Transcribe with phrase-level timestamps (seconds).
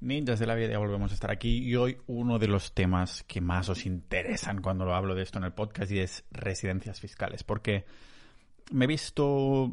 [0.00, 3.24] Ninjas de la vida, ya volvemos a estar aquí y hoy uno de los temas
[3.24, 7.00] que más os interesan cuando lo hablo de esto en el podcast y es residencias
[7.00, 7.84] fiscales, porque
[8.70, 9.72] me he visto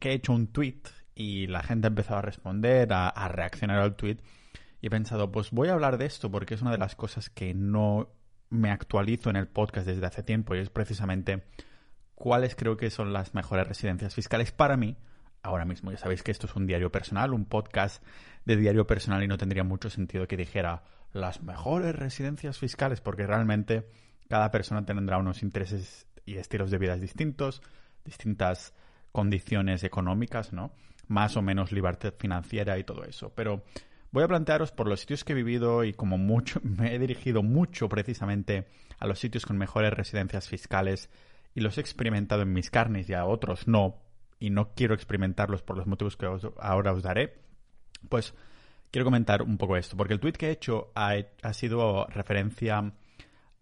[0.00, 0.80] que he hecho un tweet
[1.14, 4.16] y la gente ha empezado a responder, a, a reaccionar al tweet
[4.80, 7.30] y he pensado, pues voy a hablar de esto porque es una de las cosas
[7.30, 8.08] que no
[8.48, 11.44] me actualizo en el podcast desde hace tiempo y es precisamente
[12.16, 14.96] cuáles creo que son las mejores residencias fiscales para mí
[15.42, 15.90] ahora mismo.
[15.90, 18.02] Ya sabéis que esto es un diario personal, un podcast
[18.44, 20.82] de diario personal y no tendría mucho sentido que dijera
[21.12, 23.88] las mejores residencias fiscales porque realmente
[24.28, 27.62] cada persona tendrá unos intereses y estilos de vida distintos,
[28.04, 28.74] distintas
[29.12, 30.72] condiciones económicas, ¿no?
[31.08, 33.32] Más o menos libertad financiera y todo eso.
[33.34, 33.64] Pero
[34.12, 37.42] voy a plantearos por los sitios que he vivido y como mucho me he dirigido
[37.42, 41.10] mucho precisamente a los sitios con mejores residencias fiscales
[41.54, 43.96] y los he experimentado en mis carnes y a otros no,
[44.40, 46.26] y no quiero experimentarlos por los motivos que
[46.58, 47.34] ahora os daré,
[48.08, 48.34] pues
[48.90, 51.14] quiero comentar un poco esto, porque el tweet que he hecho ha,
[51.52, 52.92] sido referencia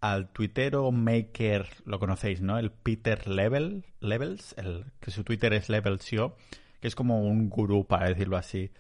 [0.00, 2.58] al tuitero maker, lo conocéis, ¿no?
[2.58, 6.36] El Peter Level, Levels, el, que su Twitter es Levelsio,
[6.80, 8.70] que es como un gurú, para decirlo así,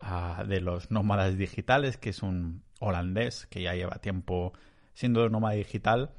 [0.00, 4.52] ah, de los nómadas digitales, que es un holandés que ya lleva tiempo
[4.92, 6.12] siendo nómada digital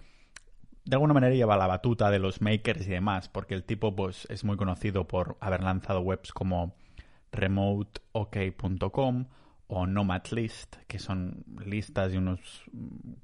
[0.88, 4.26] de alguna manera lleva la batuta de los makers y demás, porque el tipo pues
[4.30, 6.76] es muy conocido por haber lanzado webs como
[7.34, 9.26] remoteok.com
[9.68, 12.40] o Nomadlist, que son listas y unos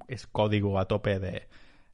[0.09, 1.47] es código a tope de,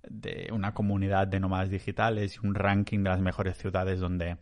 [0.09, 4.37] de una comunidad de nómadas digitales y un ranking de las mejores ciudades donde,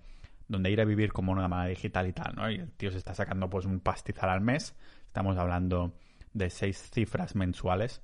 [0.47, 2.49] donde ir a vivir como una nómada digital y tal, ¿no?
[2.49, 5.91] Y el tío se está sacando pues un pastizal al mes, estamos hablando
[6.31, 8.01] de seis cifras mensuales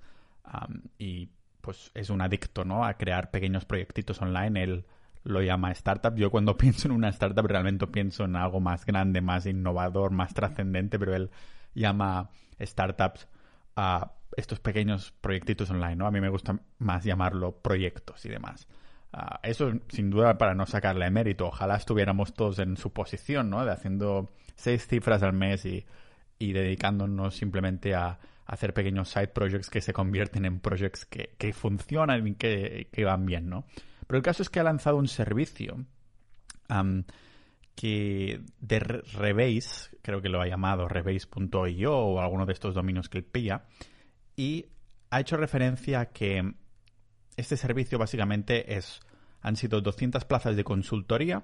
[0.98, 1.30] y
[1.64, 2.84] pues es un adicto, ¿no?
[2.84, 4.62] A crear pequeños proyectitos online.
[4.62, 4.86] Él
[5.24, 6.14] lo llama startup.
[6.14, 10.34] Yo cuando pienso en una startup realmente pienso en algo más grande, más innovador, más
[10.34, 11.32] trascendente, pero él
[11.74, 13.30] llama startups
[13.78, 16.06] a estos pequeños proyectitos online, ¿no?
[16.06, 18.68] A mí me gusta más llamarlo proyectos y demás.
[19.14, 21.48] Uh, eso sin duda para no sacarle mérito.
[21.48, 23.64] Ojalá estuviéramos todos en su posición, ¿no?
[23.64, 25.86] De haciendo seis cifras al mes y,
[26.40, 28.20] y dedicándonos simplemente a,
[28.54, 33.50] hacer pequeños side projects que se convierten en projects que, funcionan y que, van bien,
[33.50, 33.66] ¿no?
[34.08, 35.86] Pero el caso es que ha lanzado un servicio
[37.76, 43.20] que de Rebase, creo que lo ha llamado rebase.io o alguno de estos dominios que
[43.20, 43.66] él pilla,
[44.36, 44.68] y
[45.10, 46.54] ha hecho referencia a que
[47.36, 49.00] este servicio básicamente es
[49.42, 51.44] han sido 200 plazas de consultoría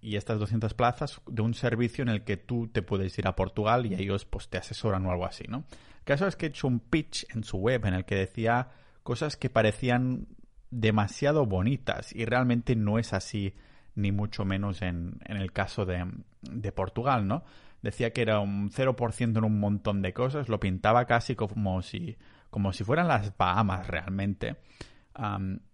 [0.00, 3.36] y estas 200 plazas de un servicio en el que tú te puedes ir a
[3.36, 5.64] Portugal y ellos pues te asesoran o algo así, ¿no?
[5.98, 8.70] El caso es que he hecho un pitch en su web en el que decía
[9.04, 10.26] cosas que parecían
[10.70, 13.54] demasiado bonitas y realmente no es así
[13.94, 16.04] ni mucho menos en, en el caso de,
[16.42, 17.44] de, Portugal, ¿no?
[17.82, 22.16] Decía que era un 0% en un montón de cosas, lo pintaba casi como si,
[22.50, 24.56] como si fueran las Bahamas realmente.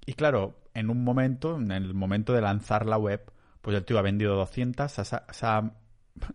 [0.07, 3.33] y claro, en un momento, en el momento de lanzar la web,
[3.67, 5.73] pues el tío ha vendido 200, se ha,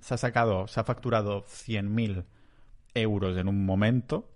[0.01, 2.25] sacado, se ha facturado 100.000
[2.93, 4.29] euros en un momento,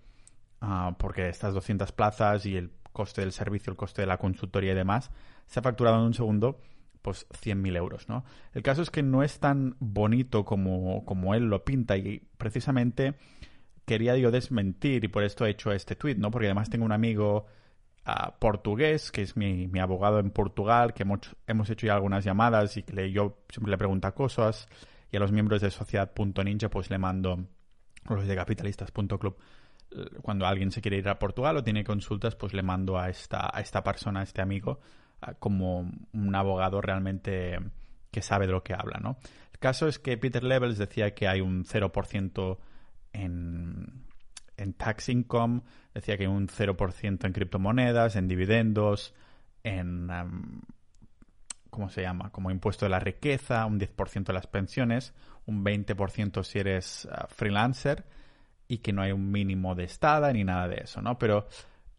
[0.62, 4.72] ah, porque estas 200 plazas y el coste del servicio, el coste de la consultoría
[4.72, 5.12] y demás,
[5.46, 6.62] se ha facturado en un segundo
[7.02, 8.24] pues 100.000 euros, ¿no?
[8.54, 13.16] El caso es que no es tan bonito como, como él lo pinta y precisamente
[13.84, 16.32] quería yo desmentir y por esto he hecho este tweet, ¿no?
[16.32, 17.46] Porque además tengo un amigo
[18.40, 22.78] portugués, que es mi, mi, abogado en Portugal, que hemos, hemos hecho ya algunas llamadas
[22.78, 24.68] y que le, yo siempre le pregunto cosas.
[25.12, 27.46] Y a los miembros de Sociedad.ninja pues le mando,
[28.08, 29.38] los de capitalistas.club,
[29.92, 33.10] eh, cuando alguien se quiere ir a Portugal o tiene consultas, pues le mando a
[33.10, 34.80] esta, a esta persona, a este amigo,
[35.40, 37.58] como un abogado realmente
[38.12, 39.18] que sabe de lo que habla, ¿no?
[39.52, 42.58] El caso es que Peter Levels decía que hay un 0%
[43.14, 44.05] en,
[44.58, 45.62] en tax income,
[45.94, 49.14] decía que un 0% en criptomonedas, en dividendos,
[49.64, 50.10] en...
[51.70, 52.30] ¿Cómo se llama?
[52.32, 55.14] Como impuesto de la riqueza, un 10% de las pensiones,
[55.46, 58.06] un 20% si eres ah, freelancer
[58.68, 61.20] y que no hay un mínimo de estada ni nada de eso, ¿no?
[61.20, 61.48] Pero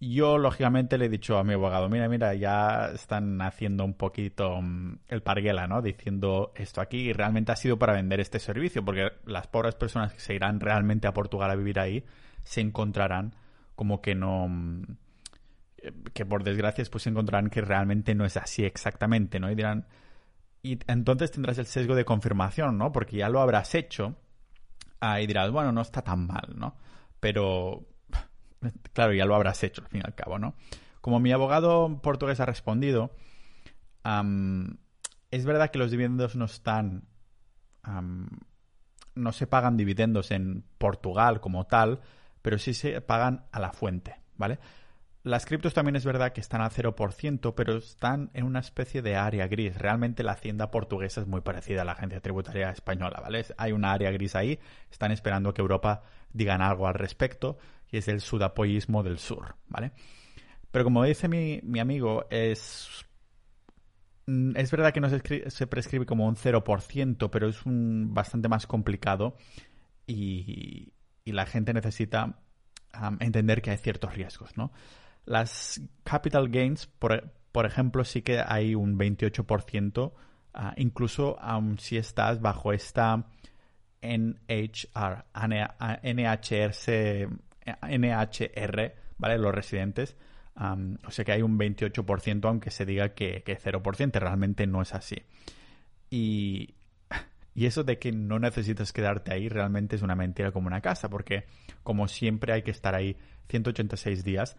[0.01, 4.61] yo, lógicamente, le he dicho a mi abogado, mira, mira, ya están haciendo un poquito
[4.61, 5.81] mm, el parguela, ¿no?
[5.83, 10.13] Diciendo esto aquí y realmente ha sido para vender este servicio, porque las pobres personas
[10.13, 12.05] que se irán realmente a Portugal a vivir ahí
[12.45, 13.35] se encontrarán
[13.75, 14.49] como que no
[16.13, 19.51] que por desgracia pues se encontrarán que realmente no es así exactamente, ¿no?
[19.51, 19.87] Y dirán
[20.63, 22.93] y entonces tendrás el sesgo de confirmación, ¿no?
[22.93, 24.17] Porque ya lo habrás hecho
[25.01, 26.77] ah, y dirás, bueno, no está tan mal, ¿no?
[27.21, 27.87] Pero
[28.93, 30.55] claro, ya lo habrás hecho al fin y al cabo, ¿no?
[31.01, 33.15] Como mi abogado portugués ha respondido,
[35.31, 37.09] es verdad que los dividendos no están
[39.15, 42.01] no se pagan dividendos en Portugal como tal,
[42.43, 44.59] pero sí se pagan a la fuente, ¿vale?
[45.23, 49.17] Las criptos también es verdad que están al 0%, pero están en una especie de
[49.17, 49.77] área gris.
[49.77, 53.45] Realmente la hacienda portuguesa es muy parecida a la agencia tributaria española, ¿vale?
[53.57, 54.61] Hay una área gris ahí,
[54.91, 57.59] están esperando que Europa digan algo al respecto
[57.91, 59.93] y es el sudapoyismo del sur, ¿vale?
[60.71, 63.07] Pero como dice mi, amigo, es
[64.27, 68.67] mm, es verdad que no se, prescribe como un 0%, pero es un bastante más
[68.67, 69.37] complicado
[70.07, 70.93] y,
[71.25, 72.39] la gente necesita
[73.19, 74.71] entender que hay ciertos riesgos, ¿no?
[75.25, 80.13] Las capital gains, por, ejemplo, sí que hay un 28%,
[80.55, 81.37] ah, incluso
[81.79, 83.27] si estás bajo esta
[84.03, 85.25] NHR,
[86.03, 86.73] NHR,
[87.83, 89.39] NHR ¿vale?
[89.39, 90.17] Los residentes.
[90.57, 94.95] o sea que hay un 28%, aunque se diga que, que 0%, realmente no es
[94.95, 95.23] así.
[96.11, 96.75] Y,
[97.55, 101.09] y eso de que no necesitas quedarte ahí realmente es una mentira como una casa,
[101.09, 101.45] porque
[101.83, 103.17] como siempre hay que estar ahí
[103.49, 104.57] 186 días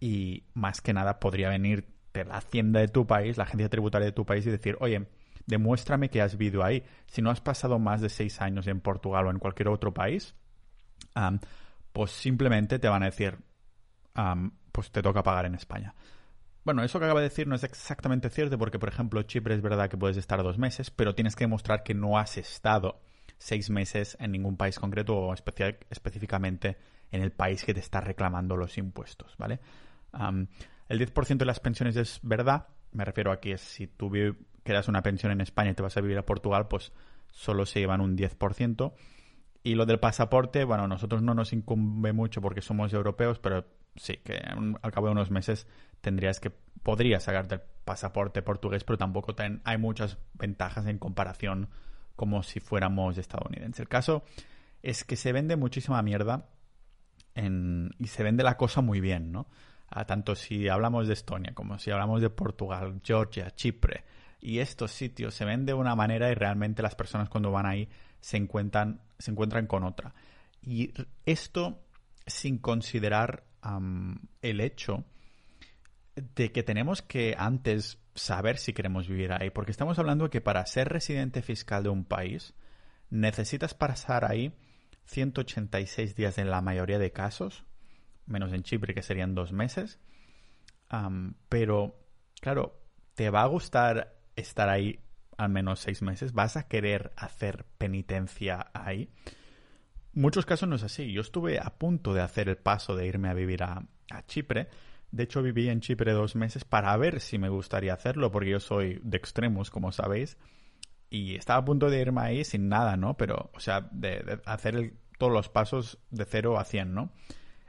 [0.00, 4.06] y más que nada podría venir de la hacienda de tu país, la agencia tributaria
[4.06, 5.06] de tu país y decir, oye,
[5.46, 6.82] demuéstrame que has vivido ahí.
[7.06, 10.34] Si no has pasado más de seis años en Portugal o en cualquier otro país,
[11.96, 13.38] pues simplemente te van a decir,
[14.70, 15.94] pues te toca pagar en España.
[16.62, 19.62] Bueno, eso que acaba de decir no es exactamente cierto porque, por ejemplo, Chipre es
[19.62, 23.00] verdad que puedes estar dos meses, pero tienes que demostrar que no has estado
[23.38, 26.76] seis meses en ningún país concreto o específicamente
[27.12, 29.60] en el país que te está reclamando los impuestos, ¿vale?
[30.12, 34.12] el 10% de las pensiones es verdad, me refiero a que si tú
[34.62, 36.92] quedas una pensión en España y te vas a vivir a Portugal, pues
[37.32, 38.92] solo se llevan un 10%.
[39.66, 43.66] Y lo del pasaporte, bueno, nosotros no nos incumbe mucho porque somos europeos, pero
[43.96, 45.66] sí, que al cabo de unos meses
[46.00, 46.52] tendrías que,
[46.84, 49.34] podrías sacarte el pasaporte portugués, pero tampoco
[49.64, 51.68] hay muchas ventajas en comparación
[52.14, 53.80] como si fuéramos estadounidenses.
[53.80, 54.22] El caso
[54.84, 56.48] es que se vende muchísima mierda
[57.34, 59.48] y se vende la cosa muy bien, ¿no?
[60.06, 64.04] tanto si hablamos de Estonia como si hablamos de Portugal, Georgia, Chipre,
[64.40, 67.88] y estos sitios se ven de una manera y realmente las personas cuando van ahí
[68.20, 70.14] se encuentran, se encuentran con otra.
[70.62, 70.92] Y
[71.24, 71.82] esto
[72.26, 73.44] sin considerar
[74.42, 75.04] el hecho
[76.14, 80.40] de que tenemos que antes saber si queremos vivir ahí, porque estamos hablando de que
[80.40, 82.54] para ser residente fiscal de un país
[83.10, 84.54] necesitas pasar ahí
[85.04, 87.64] 186 días en la mayoría de casos,
[88.26, 90.00] menos en Chipre que serían dos meses.
[91.48, 91.98] pero,
[92.40, 92.80] claro,
[93.14, 95.00] ¿te va a gustar estar ahí
[95.36, 96.32] al menos seis meses?
[96.32, 99.10] ¿Vas a querer hacer penitencia ahí?
[100.12, 101.12] Muchos casos no es así.
[101.12, 103.86] Yo estuve a punto de hacer el paso de irme a vivir a,
[104.26, 104.68] Chipre.
[105.10, 108.60] De hecho, viví en Chipre dos meses para ver si me gustaría hacerlo, porque yo
[108.60, 110.38] soy de extremos, como sabéis.
[111.10, 113.16] Y estaba a punto de irme ahí sin nada, ¿no?
[113.18, 117.12] Pero, o sea, de, hacer todos los pasos de 0 a 100, ¿no?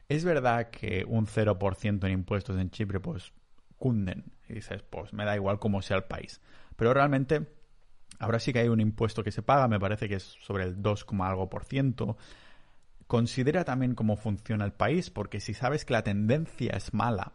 [0.08, 3.34] Es verdad que un 0% en impuestos en Chipre, pues,
[3.77, 4.31] cunden.
[4.47, 6.41] Y dices, pues, me da igual cómo sea el país.
[6.75, 7.47] Pero realmente,
[8.19, 10.81] ahora sí que hay un impuesto que se paga, me parece que es sobre el
[10.81, 12.18] 2, algo por ciento.
[13.07, 17.33] Considera también cómo funciona el país, porque si sabes que la tendencia es mala,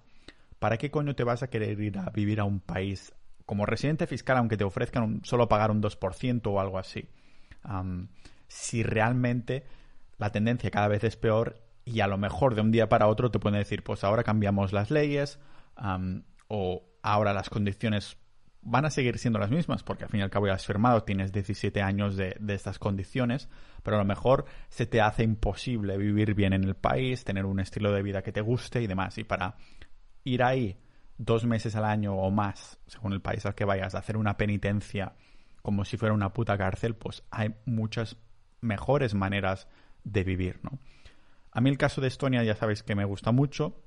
[0.59, 3.13] ¿para qué coño te vas a querer ir a vivir a un país
[3.47, 7.09] como residente fiscal, aunque te ofrezcan solo pagar un 2% o algo así.
[8.49, 9.65] si realmente
[10.19, 13.31] la tendencia cada vez es peor y a lo mejor de un día para otro
[13.31, 15.39] te pueden decir, pues ahora cambiamos las leyes
[16.55, 18.19] o ahora las condiciones
[18.61, 21.03] van a seguir siendo las mismas, porque al fin y al cabo ya has firmado,
[21.03, 23.49] tienes 17 años de, estas condiciones,
[23.83, 27.59] pero a lo mejor se te hace imposible vivir bien en el país, tener un
[27.59, 29.17] estilo de vida que te guste y demás.
[29.17, 29.57] Y para
[30.25, 30.77] ir ahí
[31.17, 34.37] dos meses al año o más, según el país al que vayas, a hacer una
[34.37, 35.15] penitencia
[35.63, 38.19] como si fuera una puta cárcel, pues hay muchas
[38.61, 39.69] mejores maneras
[40.05, 40.79] de vivir, ¿no?
[41.51, 43.83] A mí el caso de Estonia ya sabéis que me gusta mucho.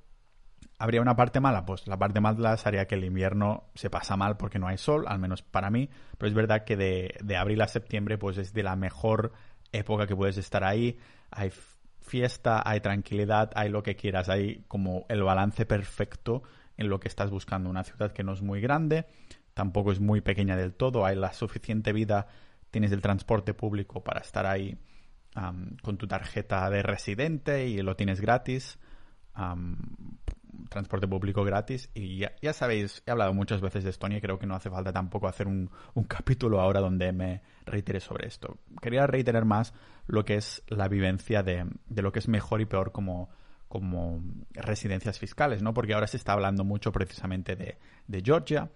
[0.77, 1.65] ¿Habría una parte mala?
[1.65, 5.05] Pues la parte mala sería que el invierno se pasa mal porque no hay sol,
[5.07, 8.53] al menos para mí, pero es verdad que de, de abril a septiembre pues es
[8.53, 9.31] de la mejor
[9.71, 10.97] época que puedes estar ahí.
[11.31, 11.51] Hay
[12.01, 16.43] fiesta, hay tranquilidad, hay lo que quieras, hay como el balance perfecto
[16.77, 17.69] en lo que estás buscando.
[17.69, 19.05] Una ciudad que no es muy grande,
[19.53, 22.27] tampoco es muy pequeña del todo, hay la suficiente vida,
[22.69, 24.77] tienes el transporte público para estar ahí
[25.81, 28.79] con tu tarjeta de residente y lo tienes gratis.
[30.69, 34.45] Transporte público gratis y ya, sabéis, he hablado muchas veces de Estonia y creo que
[34.45, 35.69] no hace falta tampoco hacer un,
[36.07, 38.57] capítulo ahora donde me reitere sobre esto.
[38.81, 39.73] Quería reiterar más
[40.07, 43.29] lo que es la vivencia de, de lo que es mejor y peor como,
[43.67, 45.73] como residencias fiscales, ¿no?
[45.73, 47.77] Porque ahora se está hablando mucho precisamente de,
[48.23, 48.69] Georgia.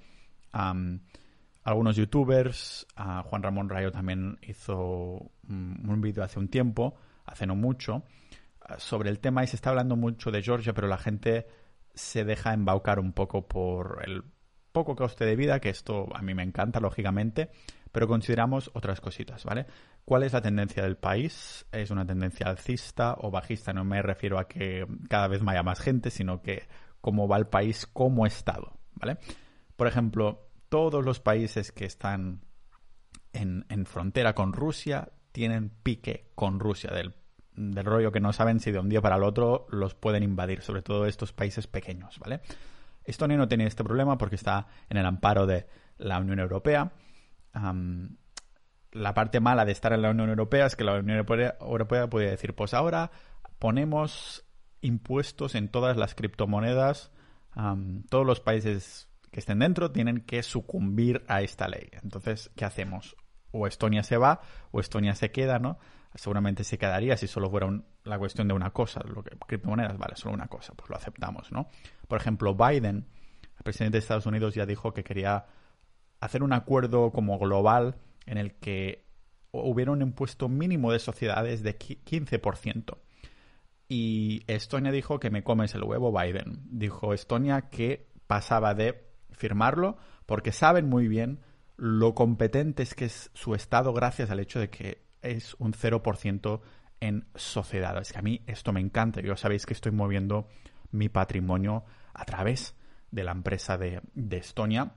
[1.64, 8.04] algunos youtubers, Juan Ramón Rayo también hizo un vídeo hace un tiempo, hace no mucho,
[8.78, 11.48] sobre el tema y se está hablando mucho de Georgia, pero la gente
[11.94, 14.24] se deja embaucar un poco por el
[14.72, 17.50] poco coste de vida, que esto a mí me encanta, lógicamente,
[17.92, 19.66] pero consideramos otras cositas, ¿vale?
[20.06, 21.66] ¿Cuál es la tendencia del país?
[21.72, 23.74] ¿Es una tendencia alcista o bajista?
[23.74, 26.68] No me refiero a que cada vez vaya más gente, sino que
[27.02, 29.18] cómo va el país como Estado, ¿vale?
[29.76, 32.42] Por ejemplo, todos los países que están
[33.34, 37.16] en, en frontera con Rusia tienen pique con Rusia, del,
[37.60, 40.62] del rollo que no saben si de un día para el otro los pueden invadir,
[40.62, 42.40] sobre todo estos países pequeños, ¿vale?
[43.04, 46.94] Estonia no tiene este problema porque está en el amparo de la Unión Europea.
[48.92, 52.30] la parte mala de estar en la Unión Europea es que la Unión Europea, puede
[52.30, 53.12] decir, pues ahora
[53.60, 54.46] ponemos
[54.82, 57.12] impuestos en todas las criptomonedas.
[58.10, 61.90] todos los países que estén dentro tienen que sucumbir a esta ley.
[62.04, 63.18] Entonces, ¿qué hacemos?
[63.52, 64.40] O Estonia se va
[64.72, 65.78] o Estonia se queda, ¿no?
[66.16, 67.70] Seguramente se quedaría si solo fuera
[68.04, 71.52] la cuestión de una cosa, lo que criptomonedas, vale, solo una cosa, pues lo aceptamos,
[71.52, 71.68] ¿no?
[72.08, 73.08] Por ejemplo, Biden,
[73.58, 75.46] el presidente de Estados Unidos, ya dijo que quería
[76.20, 79.06] hacer un acuerdo como global en el que
[79.52, 82.98] hubiera un impuesto mínimo de sociedades de 15%.
[83.88, 86.60] Y Estonia dijo que me comes el huevo Biden.
[86.70, 91.40] Dijo Estonia que pasaba de firmarlo porque saben muy bien
[91.80, 96.62] lo competente es que es su Estado gracias al hecho de que es un 0%
[97.00, 98.12] en sociedades.
[98.12, 99.22] Que a mí esto me encanta.
[99.22, 100.48] Yo sabéis que estoy moviendo
[100.92, 102.76] mi patrimonio a través
[103.12, 104.94] de la empresa de, Estonia,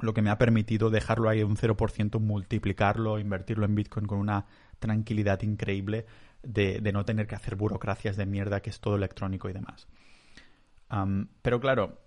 [0.00, 4.46] lo que me ha permitido dejarlo ahí un 0%, multiplicarlo, invertirlo en Bitcoin con una
[4.78, 6.06] tranquilidad increíble
[6.42, 9.88] de, no tener que hacer burocracias de mierda que es todo electrónico y demás.
[11.42, 11.98] pero claro,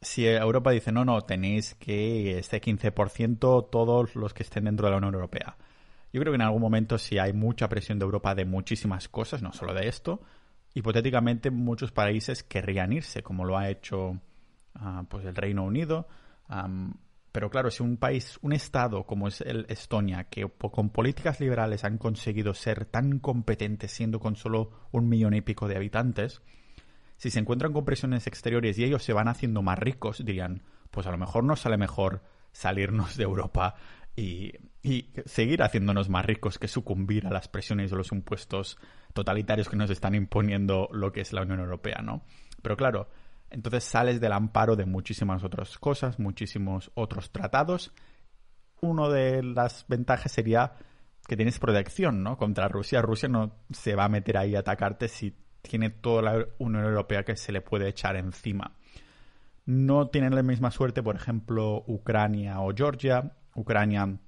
[0.00, 4.92] si Europa dice, no, no, tenéis que este 15% todos los que estén dentro de
[4.92, 5.56] la Unión Europea.
[6.16, 9.42] Yo creo que en algún momento si hay mucha presión de Europa de muchísimas cosas,
[9.42, 10.22] no solo de esto,
[10.72, 14.18] hipotéticamente muchos países querrían irse, como lo ha hecho
[14.76, 16.08] ah, pues el Reino Unido.
[17.32, 21.84] pero claro, si un país, un estado como es el Estonia, que con políticas liberales
[21.84, 26.40] han conseguido ser tan competentes siendo con solo un millón y pico de habitantes,
[27.18, 31.06] si se encuentran con presiones exteriores y ellos se van haciendo más ricos, dirían, pues
[31.06, 33.74] a lo mejor nos sale mejor salirnos de Europa
[34.16, 34.54] y,
[35.24, 38.78] seguir haciéndonos más ricos que sucumbir a las presiones de los impuestos
[39.12, 42.22] totalitarios que nos están imponiendo lo que es la Unión Europea, ¿no?
[42.62, 43.08] Pero claro,
[43.50, 47.92] entonces sales del amparo de muchísimas otras cosas, muchísimos otros tratados.
[48.80, 50.74] Uno de las ventajas sería
[51.26, 52.36] que tienes protección, ¿no?
[52.36, 53.02] Contra Rusia.
[53.02, 57.24] Rusia no se va a meter ahí a atacarte si tiene toda la Unión Europea
[57.24, 58.76] que se le puede echar encima.
[59.64, 64.18] No tienen la misma suerte, por ejemplo, Ucrania o Georgia, Ucrania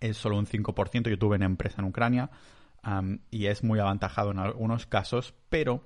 [0.00, 1.08] es solo un 5%.
[1.08, 2.30] Yo tuve una empresa en Ucrania
[3.30, 5.84] y es muy avantajado en algunos casos, pero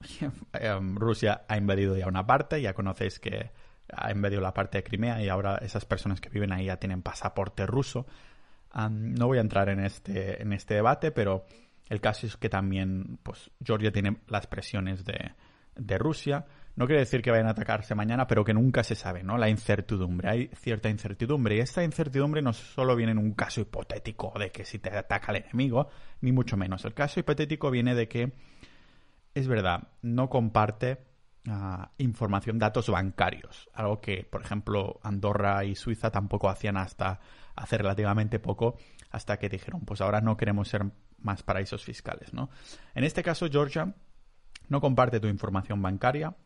[0.52, 2.60] em, Rusia ha invadido ya una parte.
[2.60, 3.50] Ya conocéis que
[3.92, 7.02] ha invadido la parte de Crimea y ahora esas personas que viven ahí ya tienen
[7.02, 8.06] pasaporte ruso.
[8.90, 11.46] no voy a entrar en este, en este debate, pero
[11.88, 15.32] el caso es que también pues, Georgia tiene las presiones de,
[15.76, 16.46] de Rusia.
[16.76, 19.38] No quiere decir que vayan a atacarse mañana, pero que nunca se sabe, ¿no?
[19.38, 20.28] La incertidumbre.
[20.28, 21.56] Hay cierta incertidumbre.
[21.56, 25.32] Y esta incertidumbre no solo viene en un caso hipotético de que si te ataca
[25.32, 25.88] el enemigo,
[26.20, 26.84] ni mucho menos.
[26.84, 28.34] El caso hipotético viene de que,
[29.34, 30.98] es verdad, no comparte
[31.48, 33.70] ah, información, datos bancarios.
[33.72, 37.20] Algo que, por ejemplo, Andorra y Suiza tampoco hacían hasta
[37.54, 38.76] hace relativamente poco,
[39.10, 40.84] hasta que dijeron, pues ahora no queremos ser
[41.20, 42.50] más paraísos fiscales, ¿no?
[42.94, 43.94] En este caso, Georgia
[44.68, 46.36] no comparte tu información bancaria,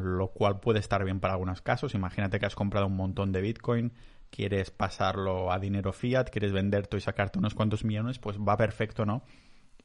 [0.00, 1.94] lo cual puede estar bien para algunos casos.
[1.94, 3.92] Imagínate que has comprado un montón de Bitcoin,
[4.30, 9.04] quieres pasarlo a dinero fiat, quieres venderte y sacarte unos cuantos millones, pues va perfecto,
[9.04, 9.22] ¿no?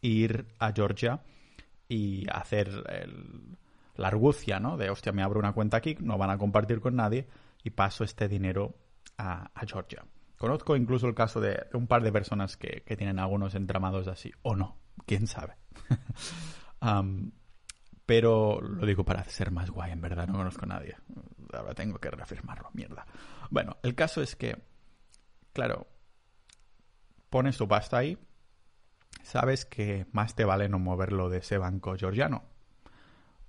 [0.01, 1.21] Ir a Georgia
[1.89, 2.69] y hacer
[3.95, 4.77] la argucia, ¿no?
[4.77, 7.27] De, hostia, me abro una cuenta aquí, no van a compartir con nadie
[7.63, 8.75] y paso este dinero
[9.17, 10.05] a, Georgia.
[10.37, 14.31] Conozco incluso el caso de, un par de personas que, que, tienen algunos entramados así,
[14.43, 15.55] o no, quién sabe.
[18.07, 20.95] pero lo digo para ser más guay, en verdad, no conozco a nadie.
[21.53, 23.05] Ahora tengo que reafirmarlo, mierda.
[23.49, 24.57] Bueno, el caso es que,
[25.51, 25.87] claro,
[27.29, 28.17] pones tu pasta ahí,
[29.23, 32.45] sabes que más te vale no moverlo de ese banco georgiano.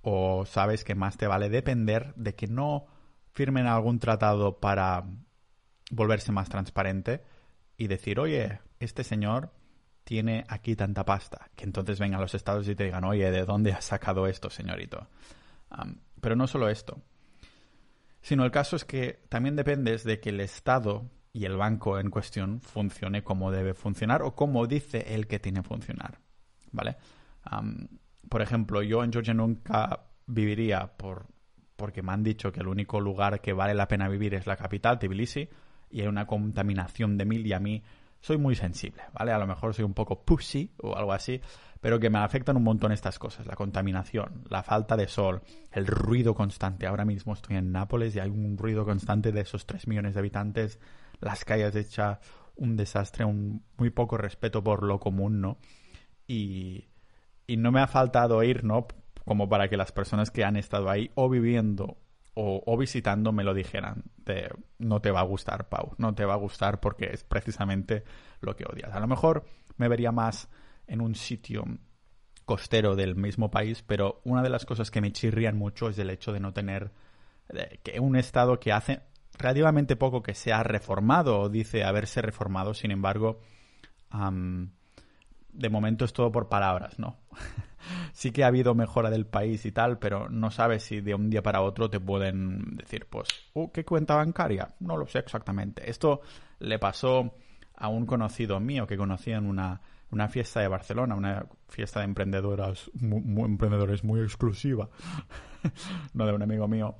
[0.01, 2.85] O sabes que más te vale depender de que no
[3.31, 5.05] firmen algún tratado para
[5.89, 7.23] volverse más transparente
[7.77, 9.53] y decir, oye, este señor
[10.09, 13.73] tiene aquí tanta pasta, que entonces vengan los estados y te digan, oye, ¿de dónde
[13.73, 15.07] has sacado esto, señorito?
[16.19, 16.99] pero no solo esto.
[18.19, 22.09] Sino el caso es que también dependes de que el Estado y el banco en
[22.09, 26.17] cuestión funcione como debe funcionar o como dice él que tiene que funcionar.
[26.71, 26.97] ¿Vale?
[28.29, 31.27] por ejemplo, yo en Georgia nunca viviría por,
[31.75, 34.55] porque me han dicho que el único lugar que vale la pena vivir es la
[34.55, 35.47] capital, Tbilisi,
[35.91, 37.83] y hay una contaminación de mil y a mí
[38.21, 39.31] soy muy sensible, ¿vale?
[39.31, 41.41] A lo mejor soy un poco pussy o algo así,
[41.81, 45.87] pero que me afectan un montón estas cosas, la contaminación, la falta de sol, el
[45.87, 46.85] ruido constante.
[46.85, 50.19] Ahora mismo estoy en Nápoles y hay un ruido constante de esos 3 millones de
[50.19, 50.79] habitantes,
[51.21, 52.19] las calles hechas
[52.55, 55.57] un desastre, un muy poco respeto por lo común, ¿no?
[56.27, 56.89] Y,
[57.47, 58.87] y no me ha faltado ir, ¿no?
[59.25, 61.97] Como para que las personas que han estado ahí o viviendo
[62.41, 66.35] o, visitando me lo dijeran de no te va a gustar, Pau, no te va
[66.35, 68.03] a gustar porque es precisamente
[68.39, 68.93] lo que odias.
[68.93, 70.49] A lo mejor me vería más
[70.87, 71.65] en un sitio
[72.45, 76.09] costero del mismo país, pero una de las cosas que me chirrían mucho es el
[76.09, 76.91] hecho de no tener
[77.83, 79.01] que un estado que hace
[79.37, 83.41] relativamente poco que se ha reformado o dice haberse reformado, sin embargo,
[84.11, 87.17] de momento es todo por palabras, ¿no?
[88.13, 91.29] sí que ha habido mejora del país y tal, pero no sabes si de un
[91.29, 94.75] día para otro te pueden decir, pues, uh, ¿qué cuenta bancaria?
[94.79, 95.89] No lo sé exactamente.
[95.89, 96.21] Esto
[96.59, 97.33] le pasó
[97.75, 99.81] a un conocido mío que conocía en una,
[100.11, 104.89] una fiesta de Barcelona, una fiesta de emprendedoras, muy, emprendedores muy exclusiva,
[106.13, 106.95] no de un amigo mío.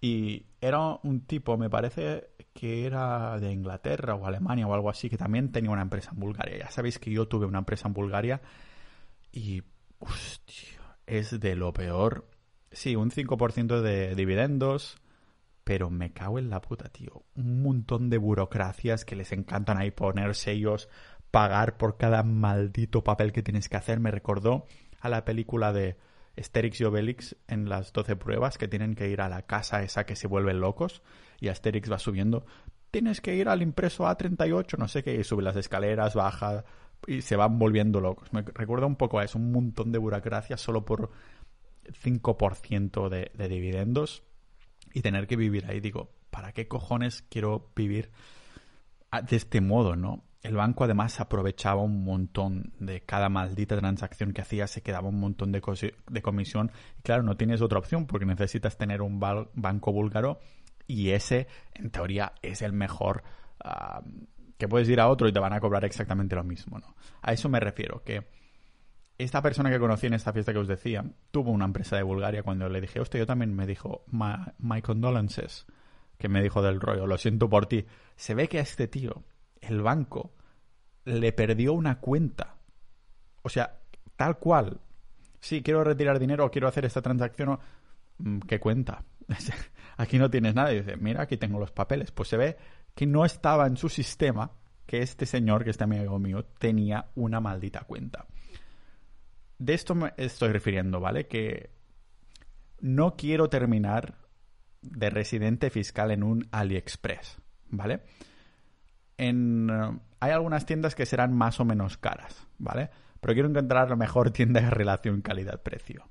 [0.00, 5.08] Y era un tipo, me parece que era de Inglaterra o Alemania o algo así,
[5.08, 6.58] que también tenía una empresa en Bulgaria.
[6.58, 8.42] Ya sabéis que yo tuve una empresa en Bulgaria
[9.32, 9.62] y
[10.04, 12.28] Hostia, es de lo peor.
[12.70, 14.98] Sí, un 5% de dividendos,
[15.64, 17.24] pero me cago en la puta, tío.
[17.34, 20.88] Un montón de burocracias que les encantan ahí poner sellos,
[21.30, 24.00] pagar por cada maldito papel que tienes que hacer.
[24.00, 24.66] Me recordó
[25.00, 25.96] a la película de
[26.38, 30.04] Asterix y Obelix en las 12 pruebas que tienen que ir a la casa esa
[30.04, 31.02] que se vuelven locos
[31.40, 32.44] y Asterix va subiendo.
[32.90, 36.64] Tienes que ir al impreso A38, no sé qué, y sube las escaleras, baja,
[37.06, 38.32] y se van volviendo locos.
[38.32, 41.10] Me recuerda un poco a eso, un montón de burocracia solo por
[42.02, 44.22] 5% de, de dividendos
[44.92, 45.80] y tener que vivir ahí.
[45.80, 48.10] Digo, ¿para qué cojones quiero vivir
[49.28, 50.24] de este modo, no?
[50.42, 55.18] El banco además aprovechaba un montón de cada maldita transacción que hacía, se quedaba un
[55.18, 56.70] montón de, comisión.
[56.98, 60.38] Y claro, no tienes otra opción porque necesitas tener un banco búlgaro
[60.86, 63.22] y ese, en teoría, es el mejor
[63.64, 64.02] ah,
[64.64, 66.96] que puedes ir a otro y te van a cobrar exactamente lo mismo, ¿no?
[67.20, 68.26] A eso me refiero, que
[69.18, 72.42] esta persona que conocí en esta fiesta que os decía tuvo una empresa de Bulgaria
[72.42, 75.66] cuando le dije, hostia, yo también me dijo, my, condolences,
[76.16, 77.84] que me dijo del rollo, lo siento por ti.
[78.16, 79.24] Se ve que a este tío,
[79.60, 80.32] el banco,
[81.04, 82.56] le perdió una cuenta.
[83.42, 83.80] O sea,
[84.16, 84.80] tal cual.
[85.40, 87.58] Sí, quiero retirar dinero o quiero hacer esta transacción.
[88.16, 89.04] Mm, ¿Qué cuenta?
[89.98, 90.72] aquí no tienes nada.
[90.72, 92.12] Y dice, mira, aquí tengo los papeles.
[92.12, 92.56] Pues se ve
[92.94, 94.52] que no estaba en su sistema
[94.86, 98.26] que este señor, que este amigo mío, tenía una maldita cuenta.
[99.58, 101.26] De esto me estoy refiriendo, ¿vale?
[101.26, 101.70] Que
[102.80, 104.18] no quiero terminar
[104.82, 108.02] de residente fiscal en un AliExpress, ¿vale?
[109.16, 109.70] En,
[110.20, 112.90] hay algunas tiendas que serán más o menos caras, ¿vale?
[113.20, 116.08] Pero quiero encontrar la mejor tienda de relación calidad-precio.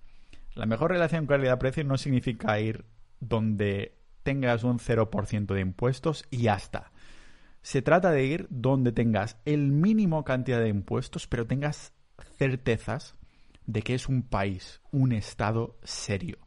[0.55, 2.85] La mejor relación calidad-precio no significa ir
[3.19, 6.91] donde tengas un 0% de impuestos y ya está.
[7.61, 11.93] Se trata de ir donde tengas el mínimo cantidad de impuestos, pero tengas
[12.37, 13.15] certezas
[13.65, 16.39] de que es un país, un estado serio.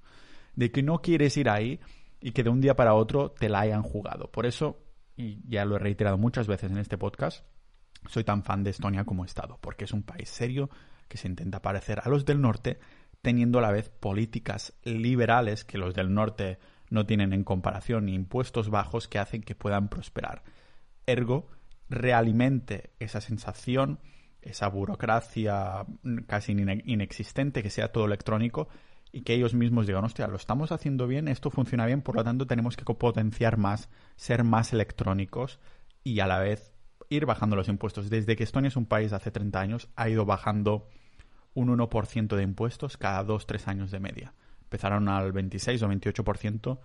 [0.55, 1.81] De que no quieres ir ahí
[2.21, 4.31] y que de un día para otro te la hayan jugado.
[4.31, 4.79] Por eso,
[5.17, 7.47] y ya lo he reiterado muchas veces en este podcast,
[8.09, 10.71] soy tan fan de Estonia como estado, porque es un país serio
[11.09, 12.79] que se intenta parecer a los del norte,
[13.23, 16.59] teniendo a la vez políticas liberales que los del norte
[16.97, 20.43] no tienen en comparación impuestos bajos que hacen que puedan prosperar.
[21.07, 21.49] Ergo,
[21.89, 24.01] realimente esa sensación,
[24.43, 25.87] esa burocracia
[26.27, 28.69] casi inexistente, que sea todo electrónico
[29.13, 32.25] y que ellos mismos digan, hostia, lo estamos haciendo bien, esto funciona bien, por lo
[32.25, 35.61] tanto tenemos que potenciar más, ser más electrónicos
[36.03, 36.73] y a la vez
[37.09, 38.11] ir bajando los impuestos.
[38.11, 40.89] Desde que Estonia es un país hace 30 años, ha ido bajando
[41.55, 44.35] un 1% de impuestos cada 2-3 años de media
[44.67, 46.79] empezaron al 26 o 28%,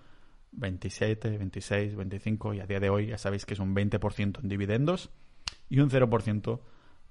[0.51, 4.47] 27, 26, 25 y a día de hoy ya sabéis que es un 20% en
[4.47, 5.09] dividendos
[5.67, 6.59] y un 0%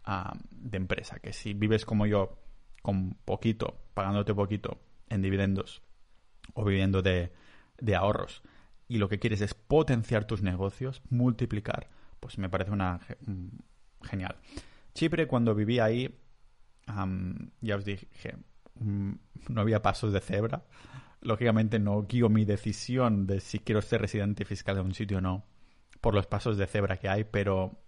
[0.05, 2.39] ah, de empresa, que si vives como yo
[2.83, 5.83] con poquito, pagándote poquito en dividendos
[6.55, 7.33] o viviendo de,
[7.97, 8.43] ahorros
[8.87, 13.01] y lo que quieres es potenciar tus negocios, multiplicar, pues me parece una
[14.03, 14.37] genial.
[14.95, 16.17] Chipre cuando viví ahí,
[17.61, 18.50] ya os dije, Mm,
[18.81, 20.65] no había pasos de cebra.
[21.21, 25.21] lógicamente no guío mi decisión de si quiero ser residente fiscal de un sitio o
[25.21, 25.45] no
[26.01, 27.79] por los pasos de cebra que hay, pero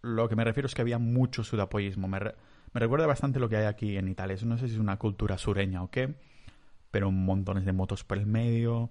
[0.00, 2.08] lo que me refiero es que había mucho sudapollismo.
[2.08, 4.36] Me, me recuerda bastante lo que hay aquí en Italia.
[4.44, 6.14] No sé si es una cultura sureña o qué,
[6.90, 8.90] pero montones de motos por el medio,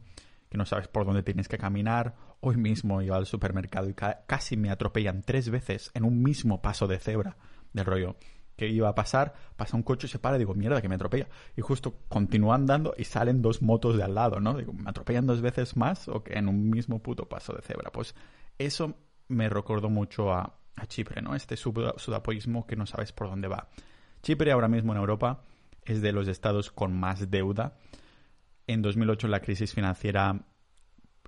[0.49, 2.15] que no sabes por dónde tienes que caminar.
[2.39, 6.87] Hoy mismo iba al supermercado y casi me atropellan tres veces en un mismo paso
[6.87, 7.37] de cebra
[7.73, 8.15] del rollo
[8.61, 10.93] que iba a pasar, pasa un coche y se para y digo, mierda, que me
[10.93, 11.27] atropella.
[11.57, 14.55] Y justo continúa andando y salen dos motos de al lado, ¿no?
[14.55, 17.91] Digo, ¿me atropellan dos veces más o que en un mismo puto paso de cebra?
[17.91, 18.13] Pues
[18.59, 18.93] eso
[19.29, 21.35] me recordó mucho a, Chipre, ¿no?
[21.35, 23.67] Este sudapoísmo que no sabes por dónde va.
[24.21, 25.43] Chipre ahora mismo en Europa
[25.83, 27.77] es de los estados con más deuda.
[28.67, 30.45] En 2008 la crisis financiera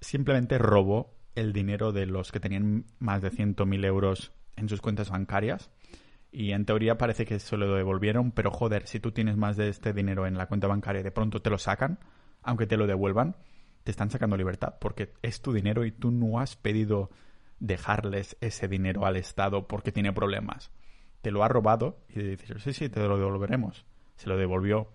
[0.01, 5.09] simplemente robó el dinero de los que tenían más de 100.000 euros en sus cuentas
[5.09, 5.71] bancarias.
[6.35, 9.69] Y en teoría parece que se lo devolvieron, pero joder, si tú tienes más de
[9.69, 11.99] este dinero en la cuenta bancaria y de pronto te lo sacan,
[12.41, 13.35] aunque te lo devuelvan,
[13.83, 17.11] te están sacando libertad, porque es tu dinero y tú no has pedido
[17.59, 20.71] dejarles ese dinero al Estado porque tiene problemas.
[21.21, 23.85] Te lo ha robado y dices, sí, sí, te lo devolveremos.
[24.15, 24.89] Se lo devolvió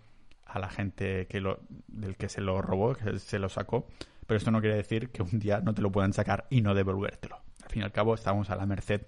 [0.45, 3.87] a la gente que lo, del que se lo robó, que se lo sacó.
[4.27, 6.75] Pero esto no quiere decir que un día no te lo puedan sacar y no
[6.75, 7.37] devolvértelo.
[7.63, 9.03] Al fin y al cabo, estamos a la merced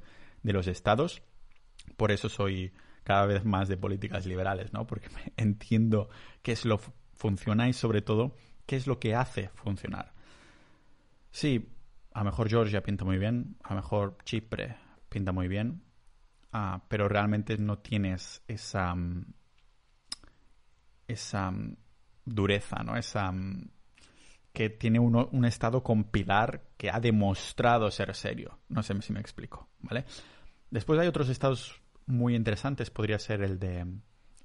[0.45, 1.23] de los estados.
[2.01, 2.73] Por eso soy
[3.05, 4.87] cada vez más de políticas liberales, ¿no?
[4.87, 6.09] Porque entiendo
[6.41, 8.35] qué es lo que funciona y sobre todo
[8.65, 10.15] qué es lo que hace funcionar.
[11.31, 11.69] Sí,
[12.15, 14.79] a lo mejor Georgia pinta muy bien, a lo mejor Chipre
[15.11, 15.83] pinta muy bien,
[16.53, 19.35] ah, pero realmente no tienes esa, mm,
[21.07, 21.77] esa mm,
[22.25, 22.97] dureza, ¿no?
[22.97, 23.69] Esa mm,
[24.55, 28.59] que tiene uno, un estado con pilar que ha demostrado ser serio.
[28.71, 30.07] No sé si me explico, ¿vale?
[30.71, 31.80] Después hay otros estados
[32.11, 33.87] muy interesantes, podría ser el de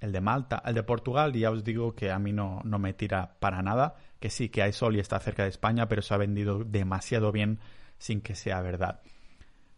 [0.01, 2.93] el de Malta, el de Portugal, ya os digo que a mí no, no me
[2.93, 6.13] tira para nada que sí, que hay sol y está cerca de España, pero se
[6.13, 7.60] ha vendido demasiado bien
[7.97, 9.01] sin que sea verdad.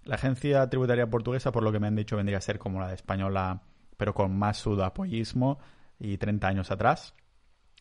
[0.04, 2.88] La agencia tributaria portuguesa, por lo que me han dicho, vendría a ser como la
[2.88, 3.62] de española,
[3.98, 5.60] pero con más sudapoyismo
[6.00, 7.14] y 30 años atrás.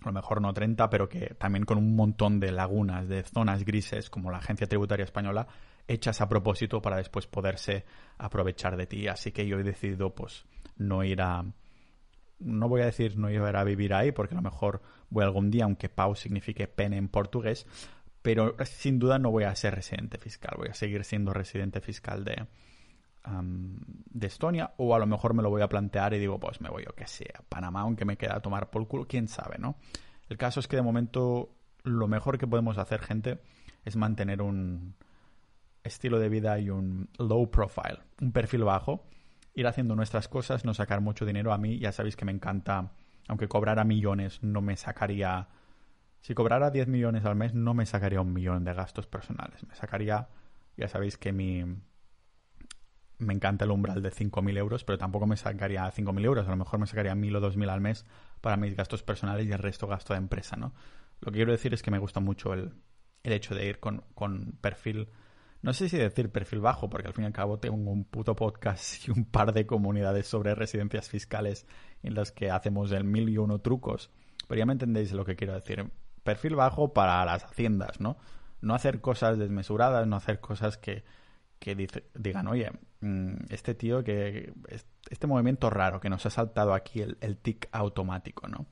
[0.02, 3.64] A lo mejor no 30, pero que también con un montón de lagunas, de zonas
[3.64, 5.46] grises, como la agencia tributaria española,
[5.88, 7.84] hechas a propósito para después poderse
[8.18, 9.08] aprovechar de ti.
[9.08, 10.44] Así que yo he decidido, pues,
[10.76, 11.44] no ir a,
[12.38, 15.50] no voy a decir no ir a vivir ahí, porque a lo mejor voy algún
[15.50, 17.66] día, aunque Pau signifique pene en portugués,
[18.22, 22.24] pero sin duda no voy a ser residente fiscal, voy a seguir siendo residente fiscal
[22.24, 22.46] de,
[23.24, 26.68] de Estonia, o a lo mejor me lo voy a plantear y digo, pues me
[26.68, 29.58] voy, yo que sé, a Panamá, aunque me queda a tomar por culo, quién sabe,
[29.58, 29.76] ¿no?
[30.28, 31.50] El caso es que de momento
[31.84, 33.38] lo mejor que podemos hacer, gente,
[33.84, 34.96] es mantener un
[35.86, 39.06] estilo de vida y un low profile, un perfil bajo,
[39.54, 41.52] ir haciendo nuestras cosas, no sacar mucho dinero.
[41.52, 42.92] A mí ya sabéis que me encanta,
[43.28, 45.48] aunque cobrara millones, no me sacaría...
[46.20, 49.64] Si cobrara 10 millones al mes, no me sacaría un millón de gastos personales.
[49.66, 50.28] Me sacaría,
[50.76, 51.64] ya sabéis que mi...
[53.18, 56.46] Me encanta el umbral de 5.000 euros, pero tampoco me sacaría 5.000 euros.
[56.46, 58.04] A lo mejor me sacaría 1.000 o 2.000 al mes
[58.42, 60.74] para mis gastos personales y el resto gasto de empresa, ¿no?
[61.20, 62.74] Lo que quiero decir es que me gusta mucho el,
[63.22, 65.08] el hecho de ir con, con perfil
[65.66, 68.36] no sé si decir perfil bajo, porque al fin y al cabo tengo un puto
[68.36, 71.66] podcast y un par de comunidades sobre residencias fiscales
[72.04, 74.12] en las que hacemos el mil y uno trucos.
[74.46, 75.90] Pero ya me entendéis lo que quiero decir.
[76.22, 78.16] Perfil bajo para las haciendas, ¿no?
[78.60, 81.02] No hacer cosas desmesuradas, no hacer cosas que,
[81.58, 81.74] que
[82.14, 84.52] digan, oye, mm, este tío que.
[85.10, 88.66] Este movimiento raro que nos ha saltado aquí el, el tic automático, ¿no?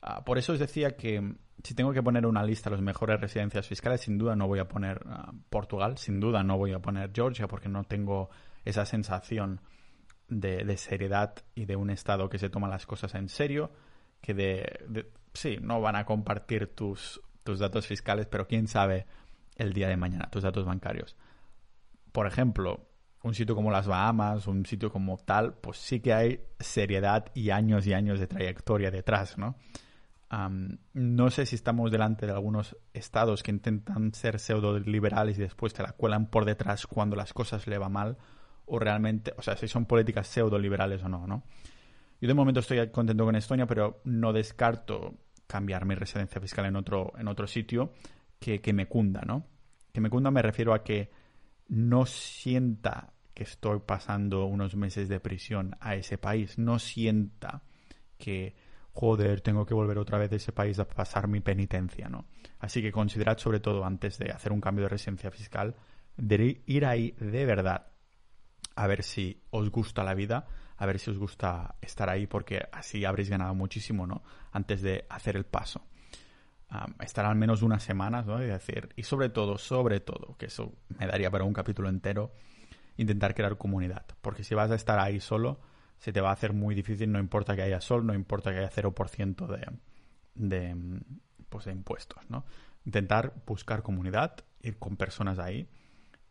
[0.00, 3.20] Ah, por eso os decía que si tengo que poner una lista de las mejores
[3.20, 6.78] residencias fiscales, sin duda no voy a poner ah, Portugal, sin duda no voy a
[6.78, 8.30] poner Georgia porque no tengo
[8.64, 9.60] esa sensación
[10.28, 13.72] de, seriedad y de un Estado que se toma las cosas en serio,
[14.20, 19.06] que de, sí, no van a compartir tus, tus datos fiscales, pero quién sabe
[19.56, 21.16] el día de mañana, tus datos bancarios.
[22.12, 22.88] Por ejemplo,
[23.22, 27.50] un sitio como las Bahamas, un sitio como tal, pues sí que hay seriedad y
[27.50, 29.56] años y años de trayectoria detrás, ¿no?
[30.30, 35.72] No sé si estamos delante de algunos estados que intentan ser pseudo liberales y después
[35.72, 38.18] te la cuelan por detrás cuando las cosas le va mal,
[38.66, 41.44] o realmente, o sea, si son políticas pseudo liberales o no, ¿no?
[42.20, 45.14] Yo de momento estoy contento con Estonia, pero no descarto
[45.46, 47.94] cambiar mi residencia fiscal en otro, en otro sitio
[48.38, 49.46] que, que me cunda, ¿no?
[49.92, 51.10] Que me cunda me refiero a que
[51.68, 57.62] no sienta que estoy pasando unos meses de prisión a ese país, no sienta
[58.18, 58.56] que
[59.00, 62.24] joder, tengo que volver otra vez a ese país a pasar mi penitencia, ¿no?
[62.58, 65.76] Así que considerad sobre todo antes de hacer un cambio de residencia fiscal,
[66.16, 67.92] de ir ahí de verdad
[68.74, 72.66] a ver si os gusta la vida, a ver si os gusta estar ahí, porque
[72.72, 74.24] así habréis ganado muchísimo, ¿no?
[74.50, 75.86] Antes de hacer el paso.
[77.00, 78.42] estar al menos unas semanas, ¿no?
[78.42, 82.32] Y decir, y sobre todo, sobre todo, que eso me daría para un capítulo entero,
[82.96, 84.06] intentar crear comunidad.
[84.20, 85.60] Porque si vas a estar ahí solo,
[85.98, 88.58] se te va a hacer muy difícil, no importa que haya sol, no importa que
[88.58, 89.68] haya 0% de,
[90.34, 90.76] de,
[91.48, 92.44] pues de impuestos, ¿no?
[92.84, 95.68] Intentar buscar comunidad, ir con personas ahí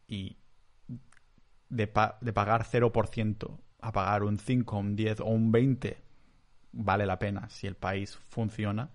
[0.08, 0.38] y
[1.70, 6.02] de, de pagar 0% a pagar un 5, un 10 o un 20
[6.72, 8.92] vale la pena si el país funciona,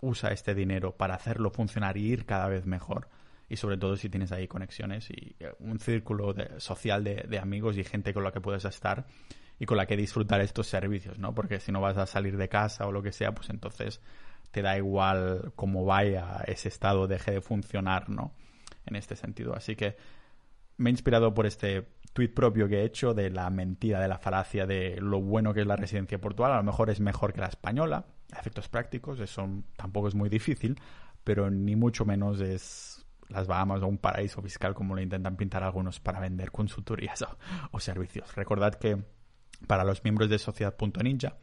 [0.00, 3.08] usa este dinero para hacerlo funcionar y ir cada vez mejor.
[3.48, 7.76] Y sobre todo si tienes ahí conexiones y eh, un círculo social de, de, amigos
[7.76, 9.06] y gente con la que puedes estar
[9.60, 11.34] y con la que disfrutar estos servicios, ¿no?
[11.34, 14.00] Porque si no vas a salir de casa o lo que sea, pues entonces
[14.50, 18.32] te da igual cómo vaya ese estado, deje de funcionar, ¿no?
[18.86, 19.54] En este sentido.
[19.54, 19.96] Así que
[20.78, 24.18] me he inspirado por este tweet propio que he hecho de la mentira, de la
[24.18, 26.52] falacia de lo bueno que es la residencia portual.
[26.52, 29.46] A lo mejor es mejor que la española, a efectos prácticos, eso
[29.76, 30.80] tampoco es muy difícil,
[31.22, 35.62] pero ni mucho menos es las Bahamas o un paraíso fiscal como lo intentan pintar
[35.62, 37.24] algunos para vender consultorías
[37.70, 38.34] o, servicios.
[38.34, 39.04] Recordad que
[39.66, 41.36] para los miembros de Sociedad.ninja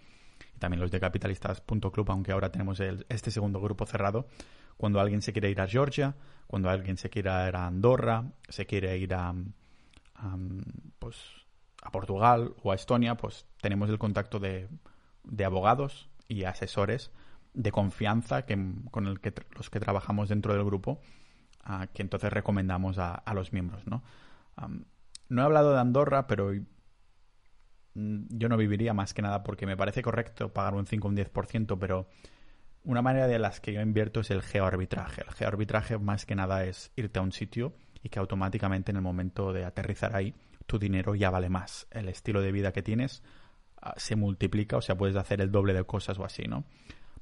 [0.56, 4.27] y también los de Capitalistas.club, aunque ahora tenemos este segundo grupo cerrado,
[4.77, 8.65] cuando alguien se quiere ir a Georgia, cuando alguien se quiere ir a Andorra, se
[8.65, 9.34] quiere ir a
[10.99, 11.17] pues,
[11.82, 14.67] a Portugal o a Estonia, pues tenemos el contacto de,
[15.23, 17.12] de abogados y asesores
[17.53, 18.58] de confianza que,
[18.91, 21.01] con el que los que trabajamos dentro del grupo,
[21.93, 23.86] que entonces recomendamos a, los miembros.
[23.88, 24.03] ¿no?
[25.27, 26.51] no he hablado de Andorra, pero
[27.97, 31.17] yo no viviría más que nada porque me parece correcto pagar un 5 o un
[31.17, 32.07] 10%, pero
[32.83, 35.23] una manera de las que yo invierto es el geoarbitraje.
[35.27, 39.01] El geoarbitraje más que nada es irte a un sitio y que automáticamente en el
[39.01, 41.88] momento de aterrizar ahí tu dinero ya vale más.
[41.91, 43.23] El estilo de vida que tienes
[43.81, 46.65] ah, se multiplica, o sea, puedes hacer el doble de cosas o así, ¿no?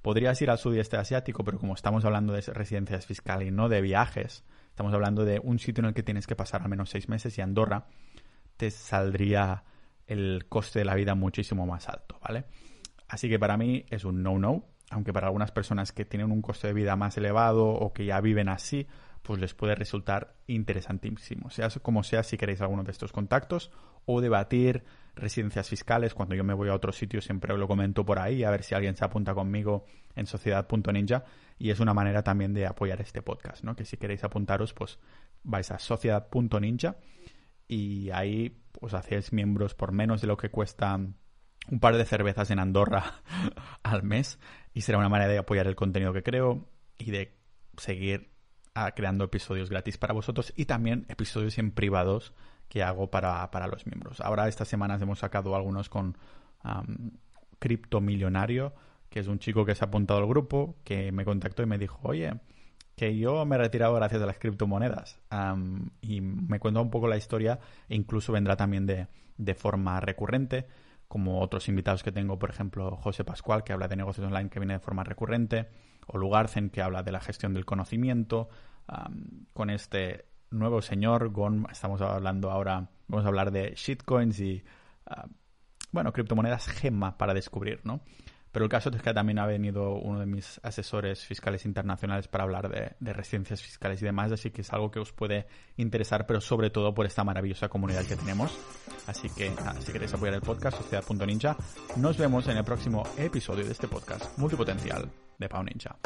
[0.01, 3.81] Podrías ir al sudeste asiático, pero como estamos hablando de residencias fiscales y no de
[3.81, 7.09] viajes, estamos hablando de un sitio en el que tienes que pasar al menos seis
[7.09, 7.87] meses y Andorra
[8.57, 9.63] te saldría
[10.07, 12.45] el coste de la vida muchísimo más alto, ¿vale?
[13.07, 16.67] Así que para mí es un no-no, aunque para algunas personas que tienen un coste
[16.67, 18.87] de vida más elevado o que ya viven así,
[19.21, 21.49] pues les puede resultar interesantísimo.
[21.49, 23.71] Sea como sea, si queréis alguno de estos contactos
[24.05, 24.83] o debatir
[25.15, 28.51] residencias fiscales, cuando yo me voy a otro sitio siempre lo comento por ahí, a
[28.51, 31.25] ver si alguien se apunta conmigo en sociedad.ninja
[31.57, 33.75] y es una manera también de apoyar este podcast, ¿no?
[33.75, 34.99] Que si queréis apuntaros, pues
[35.43, 36.97] vais a sociedad.ninja
[37.67, 42.51] y ahí os hacéis miembros por menos de lo que cuesta un par de cervezas
[42.51, 43.21] en Andorra
[43.83, 44.39] al mes
[44.73, 47.35] y será una manera de apoyar el contenido que creo y de
[47.77, 48.29] seguir
[48.93, 52.33] creando episodios gratis para vosotros y también episodios en privados
[52.67, 54.21] que hago para, los miembros.
[54.21, 56.17] Ahora estas semanas hemos sacado algunos con
[56.63, 57.11] um,
[57.59, 58.73] Cripto Millonario,
[59.09, 61.77] que es un chico que se ha apuntado al grupo, que me contactó y me
[61.77, 62.33] dijo, oye,
[62.95, 65.19] que yo me he retirado gracias a las criptomonedas.
[66.01, 70.67] y me cuenta un poco la historia e incluso vendrá también de, de forma recurrente
[71.07, 74.59] como otros invitados que tengo, por ejemplo, José Pascual, que habla de negocios online que
[74.59, 75.67] viene de forma recurrente,
[76.07, 78.49] o Lugarcen, que habla de la gestión del conocimiento,
[79.53, 84.63] con este nuevo señor, Gon, estamos hablando ahora, vamos a hablar de shitcoins y,
[85.07, 85.27] ah,
[85.91, 88.01] bueno, criptomonedas gema para descubrir, ¿no?
[88.55, 92.45] Pero el caso es que también ha venido uno de mis asesores fiscales internacionales para
[92.45, 96.25] hablar de, de, residencias fiscales y demás, así que es algo que os puede interesar,
[96.25, 98.57] pero sobre todo por esta maravillosa comunidad que tenemos.
[99.07, 101.57] Así que si queréis apoyar el podcast, sociedad.ninja,
[101.97, 105.97] nos vemos en el próximo episodio de este podcast multipotencial de Pau Ninja.